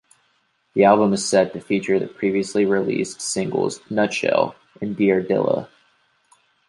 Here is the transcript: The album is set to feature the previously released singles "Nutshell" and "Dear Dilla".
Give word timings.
The 0.73 0.83
album 0.83 1.13
is 1.13 1.27
set 1.29 1.53
to 1.53 1.61
feature 1.61 1.99
the 1.99 2.07
previously 2.07 2.65
released 2.65 3.21
singles 3.21 3.81
"Nutshell" 3.91 4.55
and 4.81 4.97
"Dear 4.97 5.21
Dilla". 5.23 5.67